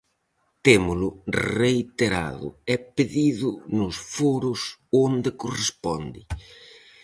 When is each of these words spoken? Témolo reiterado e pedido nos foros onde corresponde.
Témolo 0.65 1.09
reiterado 1.57 2.47
e 2.73 2.75
pedido 2.95 3.49
nos 3.77 3.95
foros 4.15 4.61
onde 5.05 5.29
corresponde. 5.41 6.21